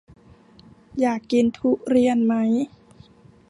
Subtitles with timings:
[0.99, 2.33] อยากกินทุเรียนไหม